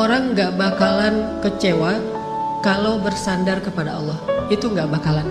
orang 0.00 0.32
nggak 0.32 0.56
bakalan 0.56 1.44
kecewa 1.44 2.00
kalau 2.64 2.96
bersandar 3.04 3.60
kepada 3.60 4.00
Allah. 4.00 4.16
Itu 4.48 4.72
nggak 4.72 4.88
bakalan. 4.88 5.28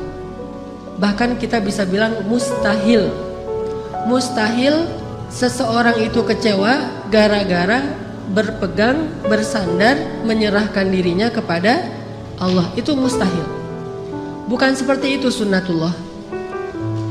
Bahkan 1.02 1.42
kita 1.42 1.58
bisa 1.58 1.90
bilang 1.90 2.29
mustahil. 2.29 3.10
Mustahil 4.05 4.86
seseorang 5.34 5.97
itu 6.05 6.21
kecewa 6.21 7.05
gara-gara 7.10 7.82
berpegang, 8.29 9.10
bersandar, 9.26 9.97
menyerahkan 10.22 10.86
dirinya 10.86 11.33
kepada 11.33 11.90
Allah. 12.38 12.70
Itu 12.78 12.94
mustahil. 12.94 13.46
Bukan 14.46 14.78
seperti 14.78 15.17
itu 15.17 15.33
sunnatullah. 15.33 15.94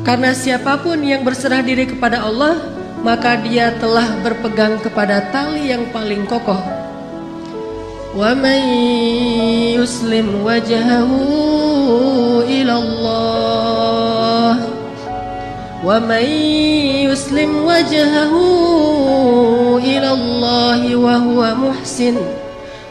Karena 0.06 0.32
siapa 0.32 0.79
pun 0.80 0.98
yang 1.02 1.27
berserah 1.27 1.61
diri 1.61 1.84
kepada 1.90 2.22
Allah, 2.22 2.56
maka 3.02 3.38
dia 3.45 3.75
telah 3.77 4.09
berpegang 4.25 4.80
kepada 4.80 5.20
tali 5.30 5.70
yang 5.70 5.90
paling 5.90 6.25
kokoh. 6.25 6.78
Allah 12.79 14.54
wa 15.84 16.00
man 16.00 16.25
yuslim 17.04 17.68
wajhahu 17.68 19.76
ila 19.76 20.08
Allah 20.17 20.81
wa 20.96 21.21
huwa 21.21 21.53
muhsin 21.54 22.17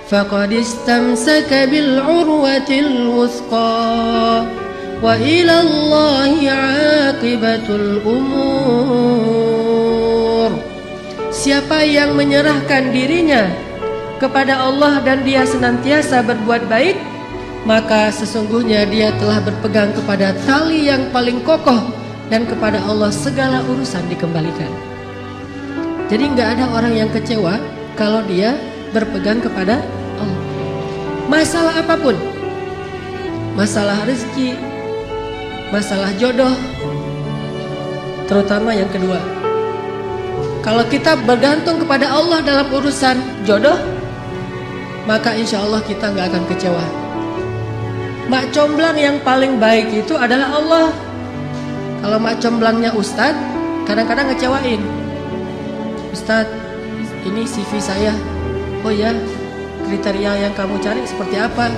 faqad 0.05 0.53
istamsaka 0.53 1.65
bil 1.65 1.98
urwatil 1.98 3.18
wuthqa 3.18 4.45
wa 5.02 5.18
ila 5.18 5.65
Allah 5.65 6.29
'aqibatul 6.38 8.05
umur 8.05 9.18
Siapa 11.34 11.81
yang 11.85 12.18
menyerahkan 12.18 12.91
dirinya 12.95 13.66
kepada 14.17 14.57
Allah 14.57 15.02
dan 15.05 15.21
dia 15.21 15.46
senantiasa 15.46 16.26
berbuat 16.26 16.65
baik 16.70 16.98
maka 17.68 18.07
sesungguhnya 18.15 18.87
dia 18.87 19.12
telah 19.20 19.43
berpegang 19.43 19.91
kepada 19.91 20.32
tali 20.48 20.87
yang 20.87 21.12
paling 21.12 21.43
kokoh 21.43 21.91
dan 22.32 22.48
kepada 22.48 22.79
Allah 22.88 23.12
segala 23.12 23.60
urusan 23.68 24.07
dikembalikan. 24.07 24.71
Jadi 26.07 26.23
nggak 26.32 26.49
ada 26.55 26.65
orang 26.71 26.95
yang 26.95 27.10
kecewa 27.12 27.60
kalau 27.99 28.23
dia 28.23 28.55
berpegang 28.95 29.43
kepada 29.43 29.84
Allah. 30.15 30.43
Masalah 31.27 31.76
apa 31.84 31.95
pun, 31.99 32.15
masalah 33.60 33.99
rezeki, 34.07 34.55
masalah 35.76 36.15
jodoh, 36.15 36.55
terutama 38.32 38.71
yang 38.71 38.88
kedua. 38.88 39.20
Kalau 40.63 40.88
kita 40.88 41.20
bergantung 41.27 41.84
kepada 41.84 42.12
Allah 42.12 42.40
dalam 42.43 42.68
urusan 42.71 43.43
jodoh, 43.43 43.96
maka 45.08 45.32
insya 45.34 45.63
Allah 45.63 45.80
kita 45.80 46.12
nggak 46.12 46.36
akan 46.36 46.44
kecewa. 46.52 46.84
Mak 48.27 48.52
comblang 48.52 49.00
yang 49.00 49.24
paling 49.24 49.55
baik 49.55 49.88
itu 49.96 50.12
adalah 50.20 50.60
Allah. 50.60 50.91
Kalau 52.04 52.20
mak 52.20 52.44
comblangnya 52.44 52.91
Ustadz, 52.91 53.40
kadang-kadang 53.88 54.28
ngecewain. 54.28 54.84
Ustadz, 56.12 56.52
ini 57.24 57.48
CV 57.48 57.72
saya. 57.80 58.12
Oh 58.84 58.91
ya, 58.91 59.16
kriteria 59.88 60.44
yang 60.44 60.54
kamu 60.60 60.76
cari 60.84 61.08
seperti 61.08 61.40
apa? 61.40 61.72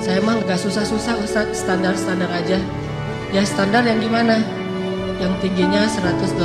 Saya 0.00 0.24
mah 0.24 0.40
gak 0.48 0.56
susah-susah 0.56 1.20
Ustadz, 1.20 1.60
standar-standar 1.60 2.32
aja. 2.32 2.56
Ya 3.36 3.44
standar 3.44 3.84
yang 3.84 4.00
gimana? 4.00 4.40
Yang 5.20 5.44
tingginya 5.44 5.84
180, 5.84 6.40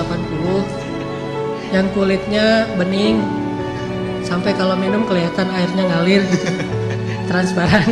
yang 1.71 1.87
kulitnya 1.95 2.67
bening, 2.75 3.23
sampai 4.25 4.53
kalau 4.53 4.77
minum 4.77 5.03
kelihatan 5.05 5.47
airnya 5.51 5.83
ngalir 5.89 6.21
gitu, 6.29 6.47
transparan. 7.29 7.87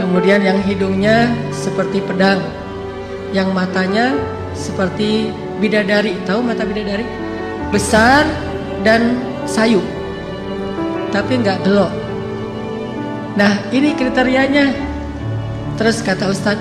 Kemudian 0.00 0.40
yang 0.40 0.58
hidungnya 0.64 1.28
seperti 1.52 2.00
pedang, 2.00 2.40
yang 3.36 3.52
matanya 3.52 4.16
seperti 4.56 5.28
bidadari. 5.60 6.16
Tahu 6.24 6.40
mata 6.40 6.64
bidadari? 6.64 7.04
Besar 7.68 8.24
dan 8.80 9.20
sayu, 9.44 9.84
tapi 11.12 11.38
nggak 11.38 11.62
gelok. 11.62 11.92
Nah 13.36 13.60
ini 13.70 13.94
kriterianya. 13.94 14.72
Terus 15.78 16.04
kata 16.04 16.28
Ustadz, 16.28 16.60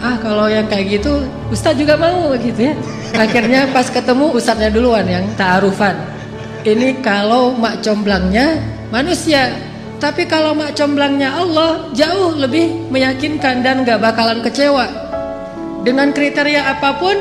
ah 0.00 0.16
kalau 0.16 0.48
yang 0.48 0.64
kayak 0.64 1.00
gitu 1.00 1.24
Ustadz 1.52 1.76
juga 1.76 1.96
mau 1.98 2.32
gitu 2.36 2.72
ya. 2.72 2.74
Akhirnya 3.16 3.68
pas 3.72 3.88
ketemu 3.88 4.32
Ustadznya 4.32 4.70
duluan 4.72 5.04
yang 5.04 5.24
ta'arufan. 5.36 6.15
Ini 6.66 6.98
kalau 6.98 7.54
mak 7.54 7.78
comblangnya 7.86 8.58
manusia 8.90 9.54
tapi 9.96 10.26
kalau 10.26 10.52
mak 10.52 10.74
comblangnya 10.74 11.30
Allah 11.30 11.88
jauh 11.94 12.36
lebih 12.36 12.90
meyakinkan 12.92 13.64
dan 13.64 13.86
gak 13.86 14.02
bakalan 14.02 14.44
kecewa. 14.44 14.84
Dengan 15.86 16.10
kriteria 16.10 16.76
apa 16.76 16.98
pun, 16.98 17.16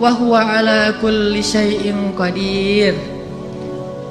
wahwa 0.00 0.42
ala 0.42 0.96
kulli 0.98 1.44
syai'in 1.44 2.16
qadir. 2.16 2.96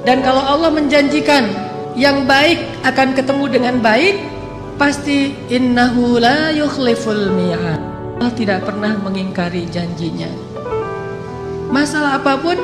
Dan 0.06 0.24
kalau 0.24 0.40
Allah 0.40 0.70
menjanjikan 0.72 1.50
yang 1.98 2.24
baik 2.24 2.62
akan 2.86 3.12
ketemu 3.12 3.44
dengan 3.52 3.76
baik, 3.82 4.16
pasti 4.80 5.34
innahu 5.52 6.22
la 6.22 6.54
yukhliful 6.56 7.34
mi'ad. 7.36 7.82
Allah 8.16 8.32
tidak 8.32 8.64
pernah 8.64 8.96
mengingkari 9.02 9.68
janjinya. 9.68 10.30
Masalah 11.68 12.22
apa 12.22 12.38
pun, 12.40 12.56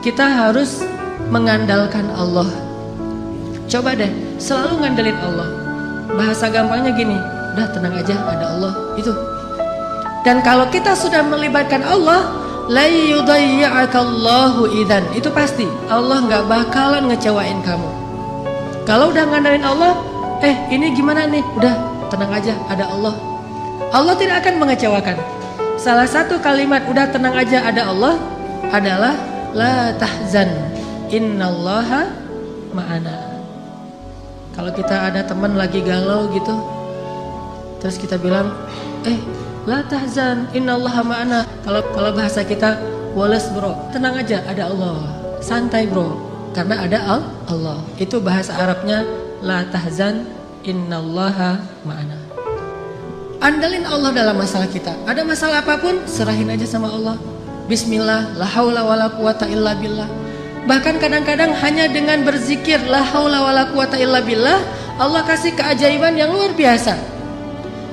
kita 0.00 0.24
harus 0.24 0.86
mengandalkan 1.28 2.08
Allah. 2.12 2.48
Coba 3.68 3.92
deh, 3.92 4.08
selalu 4.40 4.84
ngandelin 4.84 5.18
Allah. 5.20 5.48
Bahasa 6.16 6.48
gampangnya 6.48 6.92
gini, 6.96 7.16
udah 7.54 7.68
tenang 7.72 7.94
aja, 8.00 8.16
ada 8.16 8.44
Allah. 8.56 8.72
Itu. 8.96 9.12
Dan 10.24 10.40
kalau 10.40 10.66
kita 10.72 10.96
sudah 10.96 11.20
melibatkan 11.20 11.84
Allah, 11.84 12.32
la 12.72 12.88
yudayya'akallahu 12.88 14.72
idan. 14.72 15.04
Itu 15.12 15.28
pasti. 15.32 15.68
Allah 15.92 16.24
nggak 16.24 16.48
bakalan 16.48 17.12
ngecewain 17.12 17.60
kamu. 17.60 17.90
Kalau 18.88 19.12
udah 19.12 19.24
ngandelin 19.28 19.64
Allah, 19.68 20.00
eh 20.40 20.56
ini 20.72 20.96
gimana 20.96 21.28
nih? 21.28 21.44
Udah 21.60 21.76
tenang 22.08 22.32
aja, 22.32 22.56
ada 22.72 22.88
Allah. 22.88 23.14
Allah 23.92 24.16
tidak 24.16 24.44
akan 24.44 24.64
mengecewakan. 24.64 25.16
Salah 25.76 26.08
satu 26.08 26.40
kalimat 26.40 26.88
udah 26.90 27.06
tenang 27.12 27.36
aja 27.36 27.62
ada 27.62 27.86
Allah 27.86 28.18
adalah 28.74 29.14
la 29.54 29.94
tahzan 29.96 30.50
innallaha 31.08 32.12
ma'ana. 32.72 33.16
Kalau 34.52 34.70
kita 34.74 35.12
ada 35.12 35.22
teman 35.22 35.54
lagi 35.54 35.80
galau 35.80 36.28
gitu, 36.34 36.54
terus 37.78 37.96
kita 37.96 38.18
bilang, 38.18 38.50
eh, 39.06 39.18
la 39.64 39.86
tahzan, 39.86 40.50
innallaha 40.50 41.00
ma'ana. 41.06 41.40
Kalau 41.62 41.80
kalau 41.94 42.10
bahasa 42.12 42.42
kita, 42.42 42.76
wales 43.14 43.46
bro, 43.54 43.74
tenang 43.94 44.18
aja, 44.18 44.42
ada 44.44 44.66
Allah. 44.66 44.98
Santai 45.38 45.86
bro, 45.86 46.18
karena 46.50 46.82
ada 46.82 46.98
al 47.06 47.22
Allah. 47.46 47.78
Itu 47.96 48.18
bahasa 48.18 48.58
Arabnya, 48.58 49.06
la 49.40 49.62
tahzan, 49.70 50.26
innallaha 50.66 51.62
ma'ana. 51.86 52.18
Andalin 53.38 53.86
Allah 53.86 54.10
dalam 54.10 54.34
masalah 54.34 54.66
kita. 54.66 54.90
Ada 55.06 55.22
masalah 55.22 55.62
apa 55.62 55.78
pun, 55.78 56.02
serahin 56.10 56.50
aja 56.50 56.66
sama 56.66 56.90
Allah. 56.90 57.14
Bismillah, 57.70 58.34
la 58.34 58.48
haula 58.58 58.82
wala 58.82 59.06
quwata 59.14 59.46
illa 59.46 59.78
billah. 59.78 60.10
Bahkan 60.68 61.00
kadang-kadang 61.00 61.56
hanya 61.64 61.88
dengan 61.88 62.28
berzikir 62.28 62.76
la 62.92 63.00
haula 63.00 63.40
wala 63.40 63.72
quwata 63.72 63.96
illa 63.96 64.20
billah, 64.20 64.60
Allah 65.00 65.24
kasih 65.24 65.56
keajaiban 65.56 66.12
yang 66.12 66.28
luar 66.28 66.52
biasa. 66.52 66.92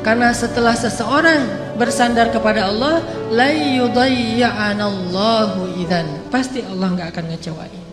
Karena 0.04 0.36
setelah 0.36 0.76
seseorang 0.76 1.72
bersandar 1.80 2.36
kepada 2.36 2.68
Allah, 2.68 3.00
la 3.32 3.48
yudayya'anallahu 3.48 5.72
idzan. 5.80 6.04
Pasti 6.28 6.68
Allah 6.68 7.00
nggak 7.00 7.16
akan 7.16 7.32
ngecewain. 7.32 7.85